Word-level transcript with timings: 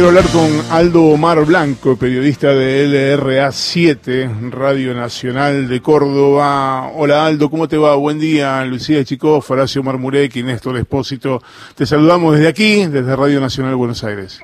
quiero 0.00 0.16
hablar 0.16 0.32
con 0.32 0.72
Aldo 0.74 1.02
Omar 1.02 1.44
Blanco, 1.44 1.94
periodista 1.98 2.54
de 2.54 2.86
LRA 2.86 3.52
7, 3.52 4.30
Radio 4.50 4.94
Nacional 4.94 5.68
de 5.68 5.82
Córdoba. 5.82 6.88
Hola 6.94 7.26
Aldo, 7.26 7.50
¿cómo 7.50 7.68
te 7.68 7.76
va? 7.76 7.94
Buen 7.96 8.18
día, 8.18 8.64
Lucía 8.64 9.04
Chico, 9.04 9.44
Horacio 9.46 9.82
Marmurek 9.82 10.34
y 10.36 10.42
Néstor 10.42 10.78
Espósito. 10.78 11.42
Te 11.76 11.84
saludamos 11.84 12.36
desde 12.36 12.48
aquí, 12.48 12.86
desde 12.86 13.14
Radio 13.14 13.42
Nacional 13.42 13.72
de 13.72 13.76
Buenos 13.76 14.02
Aires. 14.02 14.42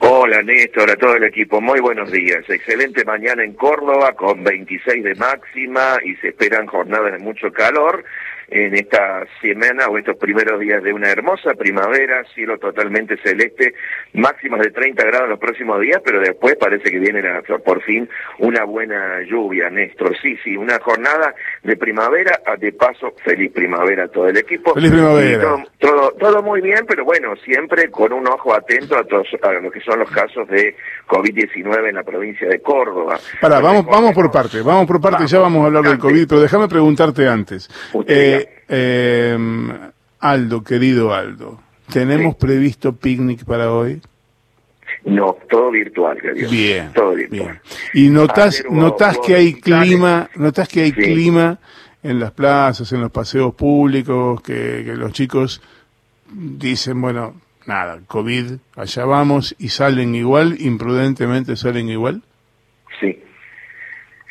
Hola 0.00 0.42
Néstor, 0.42 0.90
a 0.90 0.96
todo 0.96 1.16
el 1.16 1.24
equipo, 1.24 1.62
muy 1.62 1.80
buenos 1.80 2.12
días. 2.12 2.44
Excelente 2.46 3.02
mañana 3.06 3.42
en 3.42 3.54
Córdoba 3.54 4.12
con 4.12 4.44
26 4.44 5.02
de 5.02 5.14
máxima 5.14 5.96
y 6.04 6.14
se 6.16 6.28
esperan 6.28 6.66
jornadas 6.66 7.12
de 7.12 7.20
mucho 7.20 7.50
calor 7.50 8.04
en 8.50 8.74
esta 8.74 9.26
semana 9.40 9.88
o 9.88 9.98
estos 9.98 10.16
primeros 10.16 10.60
días 10.60 10.82
de 10.82 10.92
una 10.92 11.10
hermosa 11.10 11.54
primavera, 11.54 12.24
cielo 12.34 12.58
totalmente 12.58 13.16
celeste, 13.18 13.74
máximas 14.14 14.60
de 14.60 14.70
30 14.70 15.04
grados 15.04 15.28
los 15.28 15.38
próximos 15.38 15.80
días, 15.80 16.00
pero 16.04 16.20
después 16.20 16.56
parece 16.56 16.90
que 16.90 16.98
viene 16.98 17.22
por 17.64 17.82
fin 17.82 18.08
una 18.38 18.64
buena 18.64 19.22
lluvia, 19.22 19.70
Néstor. 19.70 20.16
Sí, 20.20 20.36
sí, 20.42 20.56
una 20.56 20.78
jornada 20.80 21.34
de 21.62 21.76
primavera, 21.76 22.40
de 22.58 22.72
paso, 22.72 23.14
feliz 23.24 23.52
primavera 23.52 24.04
a 24.04 24.08
todo 24.08 24.28
el 24.28 24.36
equipo. 24.36 24.74
Feliz 24.74 24.90
primavera. 24.90 25.64
Todo, 25.78 26.12
todo, 26.18 26.42
muy 26.42 26.60
bien, 26.60 26.84
pero 26.86 27.04
bueno, 27.04 27.34
siempre 27.44 27.90
con 27.90 28.12
un 28.12 28.26
ojo 28.26 28.54
atento 28.54 28.96
a, 28.96 29.04
todos, 29.04 29.26
a 29.42 29.52
lo 29.52 29.70
que 29.70 29.80
son 29.80 29.98
los 29.98 30.10
casos 30.10 30.48
de 30.48 30.76
COVID-19 31.06 31.88
en 31.88 31.94
la 31.94 32.02
provincia 32.02 32.48
de 32.48 32.60
Córdoba. 32.60 33.18
Para, 33.40 33.60
vamos, 33.60 33.86
vamos 33.86 34.12
por 34.14 34.30
parte, 34.30 34.60
vamos 34.62 34.86
por 34.86 35.00
parte, 35.00 35.26
ya 35.26 35.38
vamos 35.38 35.62
a 35.62 35.66
hablar 35.66 35.84
del 35.84 35.98
COVID, 35.98 36.28
pero 36.28 36.40
déjame 36.40 36.68
preguntarte 36.68 37.26
antes. 37.28 37.68
Eh, 38.06 38.39
Aldo, 40.20 40.62
querido 40.62 41.14
Aldo, 41.14 41.60
¿tenemos 41.92 42.36
previsto 42.36 42.94
picnic 42.94 43.44
para 43.44 43.72
hoy? 43.72 44.00
No, 45.04 45.36
todo 45.48 45.70
virtual, 45.70 46.18
Bien, 46.50 46.92
todo 46.92 47.14
virtual. 47.14 47.60
Y 47.94 48.08
notas, 48.10 48.62
notas 48.70 49.18
que 49.18 49.34
hay 49.34 49.54
clima, 49.54 50.28
notas 50.36 50.68
que 50.68 50.82
hay 50.82 50.92
clima 50.92 51.58
en 52.02 52.20
las 52.20 52.32
plazas, 52.32 52.92
en 52.92 53.00
los 53.00 53.10
paseos 53.10 53.54
públicos, 53.54 54.42
que, 54.42 54.82
que 54.84 54.94
los 54.96 55.12
chicos 55.12 55.62
dicen, 56.30 57.00
bueno, 57.00 57.34
nada, 57.66 58.00
COVID, 58.06 58.52
allá 58.76 59.04
vamos 59.04 59.54
y 59.58 59.68
salen 59.68 60.14
igual, 60.14 60.56
imprudentemente 60.60 61.56
salen 61.56 61.88
igual. 61.88 62.22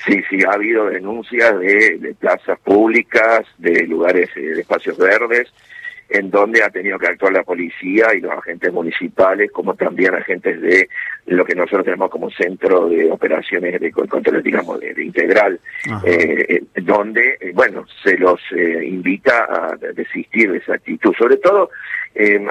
Sí, 0.05 0.21
Sí, 0.29 0.43
ha 0.43 0.53
habido 0.53 0.85
denuncias 0.85 1.59
de, 1.59 2.15
plazas 2.19 2.59
públicas, 2.59 3.45
de 3.57 3.85
lugares, 3.85 4.29
eh, 4.35 4.41
de 4.41 4.61
espacios 4.61 4.97
verdes, 4.97 5.51
en 6.09 6.31
donde 6.31 6.63
ha 6.63 6.69
tenido 6.69 6.97
que 6.97 7.07
actuar 7.07 7.33
la 7.33 7.43
policía 7.43 8.13
y 8.15 8.21
los 8.21 8.31
agentes 8.31 8.73
municipales, 8.73 9.51
como 9.51 9.75
también 9.75 10.15
agentes 10.15 10.59
de 10.61 10.89
lo 11.27 11.45
que 11.45 11.53
nosotros 11.53 11.85
tenemos 11.85 12.09
como 12.09 12.31
centro 12.31 12.89
de 12.89 13.11
operaciones 13.11 13.79
de 13.79 13.91
control, 13.91 14.41
digamos, 14.41 14.79
de, 14.79 15.03
integral, 15.03 15.59
eh, 16.03 16.45
eh, 16.49 16.63
donde, 16.81 17.37
bueno, 17.53 17.85
se 18.03 18.17
los 18.17 18.39
invita 18.51 19.45
a 19.49 19.75
desistir 19.93 20.51
de 20.51 20.57
esa 20.57 20.73
actitud. 20.75 21.13
Sobre 21.15 21.37
todo, 21.37 21.69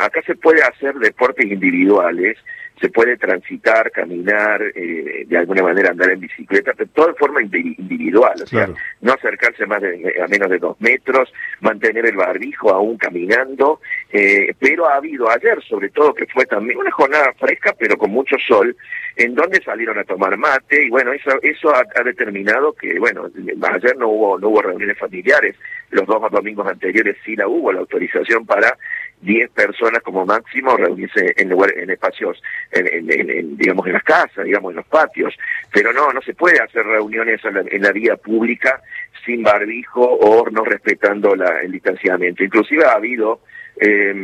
acá 0.01 0.23
se 0.23 0.35
puede 0.35 0.63
hacer 0.63 0.95
deportes 0.95 1.47
individuales, 1.47 2.37
se 2.81 2.89
puede 2.91 3.17
transitar, 3.17 3.91
caminar, 3.91 4.63
eh, 4.75 5.25
de 5.27 5.37
alguna 5.37 5.63
manera 5.63 5.91
andar 5.91 6.11
en 6.11 6.21
bicicleta, 6.21 6.73
pero 6.77 6.91
todo 6.95 7.07
de 7.09 7.15
forma 7.15 7.43
individual, 7.43 8.35
o 8.43 8.47
sea, 8.47 8.69
no 9.01 9.13
acercarse 9.13 9.67
más 9.67 9.83
de, 9.83 10.15
a 10.23 10.29
menos 10.29 10.49
de 10.49 10.59
dos 10.59 10.81
metros, 10.81 11.33
mantener 11.61 12.07
el 12.07 12.17
barbijo 12.17 12.71
aún 12.73 12.97
caminando, 12.97 13.81
eh, 14.13 14.55
pero 14.59 14.89
ha 14.89 14.97
habido 14.97 15.29
ayer 15.29 15.63
sobre 15.69 15.91
todo 15.91 16.15
que 16.15 16.27
fue 16.27 16.47
también 16.47 16.79
una 16.79 16.91
jornada 16.91 17.33
fresca 17.39 17.75
pero 17.79 17.97
con 17.97 18.11
mucho 18.11 18.37
sol, 18.47 18.77
en 19.17 19.35
donde 19.35 19.63
salieron 19.63 19.99
a 19.99 20.05
tomar 20.05 20.37
mate 20.37 20.85
y 20.85 20.91
bueno, 20.91 21.13
eso, 21.13 21.31
eso 21.43 21.75
ha, 21.75 22.03
determinado 22.05 22.73
que, 22.75 22.99
bueno, 22.99 23.29
ayer 23.75 23.97
no 23.97 24.09
hubo, 24.09 24.39
no 24.39 24.49
hubo 24.49 24.63
reuniones 24.63 24.97
familiares, 24.99 25.57
los 25.91 26.07
dos 26.07 26.31
domingos 26.31 26.67
anteriores 26.67 27.17
sí 27.25 27.35
la 27.35 27.49
hubo, 27.49 27.73
la 27.73 27.81
autorización 27.81 28.47
para 28.47 28.77
10 29.21 29.51
personas 29.51 30.03
como 30.03 30.25
máximo 30.25 30.77
reunirse 30.77 31.35
en 31.37 31.49
lugar, 31.49 31.73
en 31.77 31.91
espacios, 31.91 32.41
en, 32.71 33.57
digamos, 33.57 33.87
en 33.87 33.95
las 33.95 34.03
casas, 34.03 34.45
digamos, 34.45 34.71
en 34.71 34.77
los 34.77 34.87
patios. 34.87 35.35
Pero 35.73 35.93
no, 35.93 36.13
no 36.13 36.21
se 36.23 36.35
puede 36.35 36.61
hacer 36.61 36.85
reuniones 36.85 37.41
en 37.45 37.83
la, 37.83 37.93
vía 37.93 38.17
pública 38.17 38.81
sin 39.25 39.43
barbijo 39.43 40.03
o 40.03 40.49
no 40.51 40.65
respetando 40.65 41.35
la, 41.35 41.61
el 41.63 41.73
distanciamiento. 41.73 42.45
Inclusive 42.45 42.85
ha 42.85 42.93
habido, 42.93 43.41
eh, 43.81 44.15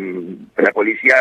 la 0.57 0.73
policía, 0.73 1.17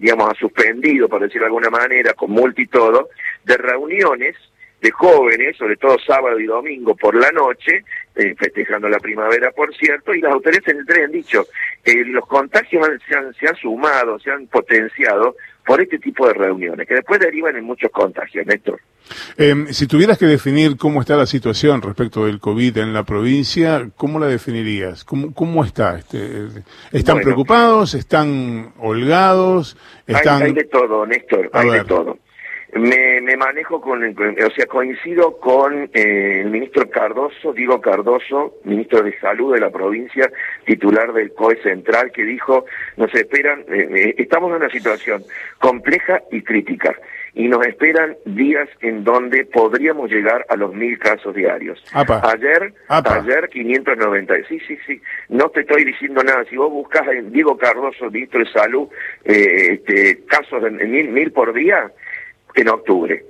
digamos, 0.00 0.30
ha 0.30 0.34
suspendido, 0.34 1.08
por 1.08 1.20
decirlo 1.20 1.42
de 1.42 1.48
alguna 1.48 1.70
manera, 1.70 2.14
con 2.14 2.30
multi 2.30 2.66
todo, 2.66 3.10
de 3.44 3.56
reuniones 3.56 4.36
de 4.84 4.90
jóvenes, 4.90 5.56
sobre 5.56 5.76
todo 5.76 5.96
sábado 6.06 6.38
y 6.38 6.44
domingo 6.44 6.94
por 6.94 7.14
la 7.14 7.30
noche, 7.32 7.84
eh, 8.14 8.34
festejando 8.38 8.86
la 8.86 8.98
primavera, 8.98 9.50
por 9.50 9.74
cierto, 9.74 10.14
y 10.14 10.20
las 10.20 10.32
autoridades 10.32 10.68
en 10.68 10.78
el 10.80 10.86
tren 10.86 11.04
han 11.06 11.12
dicho, 11.12 11.46
que 11.82 12.04
los 12.04 12.26
contagios 12.26 12.86
se 13.08 13.16
han, 13.16 13.32
se 13.32 13.48
han 13.48 13.56
sumado, 13.56 14.18
se 14.18 14.30
han 14.30 14.46
potenciado 14.46 15.36
por 15.64 15.80
este 15.80 15.98
tipo 15.98 16.26
de 16.26 16.34
reuniones, 16.34 16.86
que 16.86 16.96
después 16.96 17.18
derivan 17.18 17.56
en 17.56 17.64
muchos 17.64 17.90
contagios, 17.90 18.46
Néstor. 18.46 18.78
Em, 19.38 19.68
si 19.68 19.86
tuvieras 19.86 20.18
que 20.18 20.26
definir 20.26 20.76
cómo 20.76 21.00
está 21.00 21.16
la 21.16 21.24
situación 21.24 21.80
respecto 21.80 22.26
del 22.26 22.38
COVID 22.38 22.76
en 22.76 22.92
la 22.92 23.04
provincia, 23.04 23.88
¿cómo 23.96 24.18
la 24.18 24.26
definirías? 24.26 25.02
¿Cómo, 25.04 25.32
cómo 25.32 25.64
está? 25.64 25.98
Este, 25.98 26.48
¿Están 26.92 27.20
preocupados? 27.20 27.94
¿Están 27.94 28.74
holgados? 28.78 29.78
Están... 30.06 30.42
Hay, 30.42 30.52
de 30.52 30.64
todo, 30.64 31.06
Néstor, 31.06 31.48
hay 31.54 31.70
de 31.70 31.84
todo. 31.84 32.18
Me, 32.74 33.20
me 33.20 33.36
manejo 33.36 33.80
con, 33.80 34.02
o 34.04 34.50
sea, 34.50 34.66
coincido 34.66 35.38
con 35.38 35.90
eh, 35.92 36.40
el 36.40 36.50
ministro 36.50 36.90
Cardoso, 36.90 37.52
Diego 37.52 37.80
Cardoso, 37.80 38.54
ministro 38.64 39.00
de 39.02 39.16
Salud 39.20 39.54
de 39.54 39.60
la 39.60 39.70
provincia, 39.70 40.28
titular 40.64 41.12
del 41.12 41.32
COE 41.34 41.62
Central, 41.62 42.10
que 42.10 42.24
dijo, 42.24 42.64
nos 42.96 43.14
esperan, 43.14 43.60
eh, 43.68 43.88
eh, 43.94 44.14
estamos 44.18 44.50
en 44.50 44.56
una 44.56 44.70
situación 44.70 45.22
compleja 45.60 46.20
y 46.32 46.42
crítica, 46.42 46.96
y 47.34 47.46
nos 47.46 47.64
esperan 47.64 48.16
días 48.24 48.68
en 48.80 49.04
donde 49.04 49.44
podríamos 49.44 50.10
llegar 50.10 50.44
a 50.48 50.56
los 50.56 50.74
mil 50.74 50.98
casos 50.98 51.32
diarios. 51.32 51.80
Ayer, 51.92 52.74
ayer 52.88 53.48
590, 53.50 54.34
sí, 54.48 54.58
sí, 54.66 54.76
sí, 54.84 55.00
no 55.28 55.48
te 55.50 55.60
estoy 55.60 55.84
diciendo 55.84 56.24
nada, 56.24 56.44
si 56.50 56.56
vos 56.56 56.72
buscas 56.72 57.06
en 57.06 57.30
Diego 57.30 57.56
Cardoso, 57.56 58.10
ministro 58.10 58.40
de 58.40 58.50
Salud, 58.50 58.88
este, 59.22 60.24
casos 60.26 60.60
de 60.60 60.70
mil, 60.70 61.10
mil 61.10 61.30
por 61.30 61.52
día, 61.52 61.92
en 62.54 62.68
octubre. 62.68 63.24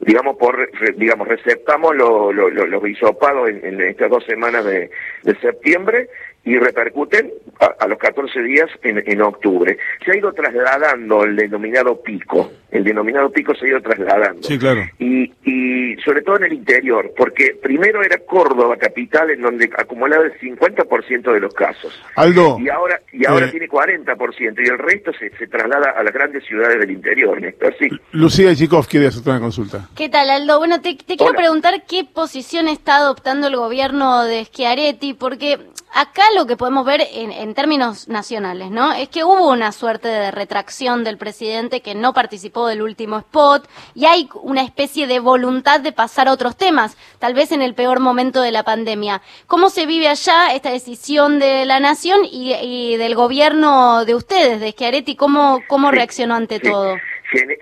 Digamos, 0.00 0.36
por, 0.36 0.68
digamos, 0.96 1.28
receptamos 1.28 1.94
los 1.94 2.88
hisopados 2.88 3.48
en, 3.48 3.80
estas 3.80 4.10
dos 4.10 4.24
semanas 4.24 4.64
de, 4.64 4.90
de 5.22 5.34
septiembre 5.36 6.08
y 6.44 6.58
repercuten 6.58 7.32
a, 7.78 7.86
los 7.86 7.98
14 7.98 8.42
días 8.42 8.68
en, 8.82 9.02
en, 9.06 9.22
octubre. 9.22 9.78
Se 10.04 10.12
ha 10.12 10.16
ido 10.16 10.32
trasladando 10.32 11.24
el 11.24 11.36
denominado 11.36 12.02
pico, 12.02 12.50
el 12.70 12.84
denominado 12.84 13.30
pico 13.30 13.54
se 13.54 13.66
ha 13.66 13.68
ido 13.68 13.80
trasladando. 13.80 14.42
Sí, 14.42 14.58
claro. 14.58 14.82
Y, 14.98 15.32
y 15.44 15.96
sobre 16.02 16.22
todo 16.22 16.36
en 16.36 16.44
el 16.44 16.52
interior, 16.54 17.12
porque 17.16 17.56
primero 17.62 18.02
era 18.02 18.18
Córdoba 18.18 18.76
capital 18.76 19.30
en 19.30 19.42
donde 19.42 19.70
acumulaba 19.76 20.24
el 20.24 20.38
50% 20.38 21.32
de 21.32 21.40
los 21.40 21.54
casos. 21.54 21.92
Aldo. 22.16 22.58
Y 22.60 22.68
ahora, 22.68 23.00
y 23.12 23.26
ahora 23.26 23.46
eh, 23.46 23.50
tiene 23.50 23.68
40% 23.68 24.54
y 24.58 24.68
el 24.68 24.78
resto 24.78 25.12
se, 25.12 25.30
se, 25.36 25.46
traslada 25.46 25.92
a 25.96 26.02
las 26.02 26.12
grandes 26.12 26.44
ciudades 26.44 26.78
del 26.80 26.90
interior, 26.90 27.40
Néstor, 27.40 27.74
sí. 27.78 27.88
Lucía 28.12 28.54
Chikov 28.54 28.86
quiere 28.86 29.06
hacer 29.06 29.22
una 29.26 29.40
consulta. 29.40 29.88
¿Qué 29.94 30.08
tal, 30.08 30.30
Aldo? 30.30 30.58
Bueno, 30.58 30.80
te, 30.80 30.96
te 30.96 31.16
quiero 31.16 31.34
preguntar 31.34 31.84
qué 31.88 32.04
posición 32.04 32.68
está 32.68 32.96
adoptando 32.96 33.46
el 33.46 33.56
gobierno 33.56 34.24
de 34.24 34.44
Schiaretti, 34.44 35.14
porque 35.14 35.58
acá 35.92 36.22
lo 36.36 36.46
que 36.46 36.56
podemos 36.56 36.84
ver 36.84 37.02
en, 37.12 37.51
términos 37.54 38.08
nacionales, 38.08 38.70
¿no? 38.70 38.92
Es 38.92 39.08
que 39.08 39.24
hubo 39.24 39.50
una 39.50 39.72
suerte 39.72 40.08
de 40.08 40.30
retracción 40.30 41.04
del 41.04 41.18
presidente 41.18 41.80
que 41.80 41.94
no 41.94 42.12
participó 42.12 42.66
del 42.66 42.82
último 42.82 43.18
spot 43.18 43.68
y 43.94 44.06
hay 44.06 44.28
una 44.42 44.62
especie 44.62 45.06
de 45.06 45.20
voluntad 45.20 45.80
de 45.80 45.92
pasar 45.92 46.28
a 46.28 46.32
otros 46.32 46.56
temas, 46.56 46.96
tal 47.18 47.34
vez 47.34 47.52
en 47.52 47.62
el 47.62 47.74
peor 47.74 48.00
momento 48.00 48.40
de 48.42 48.52
la 48.52 48.62
pandemia. 48.62 49.22
¿Cómo 49.46 49.70
se 49.70 49.86
vive 49.86 50.08
allá 50.08 50.54
esta 50.54 50.70
decisión 50.70 51.38
de 51.38 51.64
la 51.64 51.80
nación 51.80 52.20
y, 52.24 52.96
del 52.96 53.14
gobierno 53.14 54.04
de 54.04 54.14
ustedes, 54.14 54.60
de 54.60 54.72
Schiaretti? 54.72 55.16
¿Cómo, 55.16 55.62
cómo 55.68 55.90
reaccionó 55.90 56.34
ante 56.34 56.60
todo? 56.60 56.96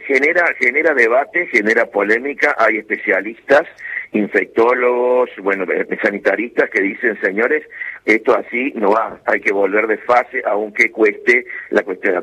Genera, 0.07 0.45
genera 0.59 0.95
debate, 0.95 1.47
genera 1.47 1.87
polémica, 1.87 2.57
hay 2.59 2.79
especialistas 2.79 3.67
infectólogos, 4.13 5.31
bueno, 5.43 5.65
sanitaristas 6.03 6.69
que 6.71 6.81
dicen, 6.81 7.19
señores, 7.21 7.65
esto 8.05 8.37
así 8.37 8.73
no 8.75 8.93
va, 8.93 9.21
hay 9.27 9.41
que 9.41 9.53
volver 9.53 9.87
de 9.87 9.99
fase, 9.99 10.43
aunque 10.47 10.91
cueste 10.91 11.47
la 11.71 11.83
cuestión, 11.83 12.23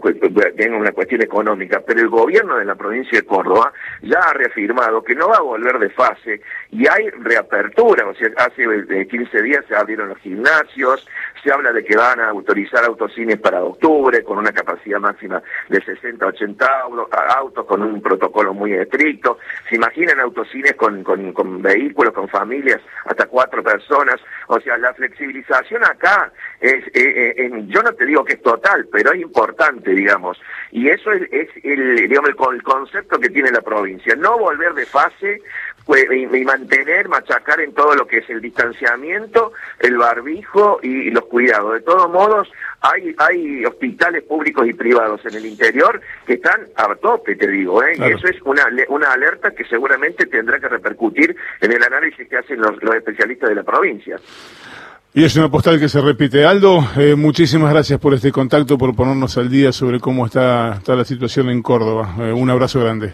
tenga 0.58 0.78
una 0.78 0.92
cuestión 0.92 1.22
económica. 1.22 1.82
Pero 1.86 2.02
el 2.02 2.10
gobierno 2.10 2.58
de 2.58 2.66
la 2.66 2.76
provincia 2.76 3.20
de 3.20 3.26
Córdoba 3.26 3.72
ya 4.02 4.20
ha 4.20 4.34
reafirmado 4.34 5.04
que 5.04 5.16
no 5.16 5.30
va 5.30 5.38
a 5.38 5.42
volver 5.42 5.80
de 5.80 5.90
fase 5.92 6.42
y 6.72 6.88
hay 6.88 7.10
reapertura, 7.10 8.08
o 8.08 8.14
sea, 8.16 8.30
hace 8.38 9.08
15 9.08 9.42
días 9.42 9.64
se 9.68 9.76
abrieron 9.76 10.10
los 10.10 10.18
gimnasios, 10.20 11.08
se 11.44 11.52
habla 11.52 11.72
de 11.72 11.84
que 11.84 11.96
van 11.96 12.20
a 12.20 12.30
autorizar 12.30 12.84
autocines 12.84 13.38
para 13.40 13.64
octubre 13.64 14.24
con 14.24 14.38
una 14.38 14.52
capacidad 14.52 15.00
máxima 15.00 15.42
de 15.70 15.82
60, 15.82 16.26
80 16.26 16.66
autos, 17.38 17.66
con 17.66 17.82
un 17.82 18.02
protocolo 18.02 18.54
muy 18.54 18.74
estricto. 18.74 19.38
¿Se 19.70 19.76
imaginan 19.76 20.20
autocines 20.20 20.74
con, 20.74 21.04
con, 21.04 21.62
vehículos, 21.62 21.77
con 22.14 22.28
familias, 22.30 22.82
hasta 23.06 23.26
cuatro 23.28 23.64
personas? 23.64 24.20
O 24.48 24.60
sea, 24.60 24.78
la 24.78 24.94
flexibilización 24.94 25.84
acá 25.84 26.32
es, 26.60 26.86
eh, 26.94 27.34
eh, 27.38 27.52
yo 27.68 27.82
no 27.84 27.94
te 27.94 28.06
digo 28.06 28.24
que 28.24 28.34
es 28.34 28.42
total, 28.42 28.88
pero 28.92 29.14
es 29.14 29.22
importante, 29.22 29.92
digamos. 29.92 30.40
Y 30.72 30.90
eso 30.90 31.12
es, 31.12 31.24
es 31.32 31.50
el, 31.64 32.08
digamos, 32.08 32.32
el 32.54 32.64
concepto 32.64 33.20
que 33.20 33.30
tiene 33.30 33.52
la 33.52 33.62
provincia. 33.62 34.16
No 34.16 34.38
volver 34.38 34.74
de 34.74 34.86
fase 34.86 35.42
y, 35.96 36.44
mantener, 36.44 37.08
machacar 37.08 37.62
en 37.62 37.74
todo 37.74 37.96
lo 37.96 38.08
que 38.08 38.18
es 38.18 38.30
el 38.30 38.42
distanciamiento, 38.42 39.54
el 39.80 39.98
barbijo 39.98 40.80
y, 40.84 41.12
los 41.12 41.26
cuidados. 41.26 41.74
De 41.74 41.82
todos 41.82 42.12
modos, 42.12 42.50
hay, 42.82 43.16
hay 43.18 43.66
hospitales 43.66 44.24
públicos 44.24 44.68
y 44.68 44.74
privados 44.74 45.26
en 45.26 45.36
el 45.36 45.46
interior 45.46 46.02
que 46.26 46.34
están 46.34 46.68
a 46.76 46.94
tope, 46.96 47.36
te 47.36 47.48
digo, 47.48 47.84
¿eh? 47.84 47.94
y 47.98 48.04
eso 48.04 48.28
es 48.28 48.42
una, 48.44 48.66
una 48.90 49.12
alerta 49.12 49.52
que 49.52 49.64
seguramente 49.66 50.26
tendrá 50.26 50.60
que 50.60 50.68
repercutir 50.68 51.36
en 51.62 51.72
el 51.72 51.84
análisis 51.84 52.28
que 52.28 52.38
hacen 52.38 52.60
los, 52.60 52.76
especialistas 52.96 53.50
de 53.50 53.56
la 53.56 53.64
provincia. 53.64 54.18
Y 55.14 55.24
es 55.24 55.36
una 55.36 55.50
postal 55.50 55.80
que 55.80 55.90
se 55.90 56.02
repite. 56.02 56.46
Aldo, 56.46 56.80
eh, 56.98 57.16
muchísimas 57.16 57.72
gracias 57.72 58.00
por 58.00 58.14
este 58.14 58.32
contacto, 58.32 58.78
por 58.78 58.96
ponernos 58.96 59.38
al 59.38 59.50
día 59.50 59.72
sobre 59.72 60.00
cómo 60.00 60.26
está, 60.26 60.76
está 60.76 60.96
la 60.96 61.06
situación 61.06 61.50
en 61.50 61.62
Córdoba. 61.64 62.16
Eh, 62.20 62.34
un 62.34 62.50
abrazo 62.50 62.80
grande. 62.82 63.14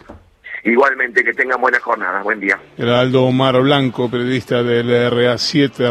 Igualmente, 0.65 1.23
que 1.23 1.33
tengan 1.33 1.59
buena 1.59 1.79
jornada. 1.79 2.21
Buen 2.23 2.39
día. 2.39 2.57
Era 2.77 3.01
Aldo 3.01 3.23
Omar 3.23 3.61
Blanco, 3.61 4.09
periodista 4.09 4.63
del 4.63 4.89
RA7. 5.11 5.73